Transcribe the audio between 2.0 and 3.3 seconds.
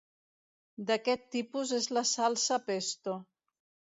salsa Pesto.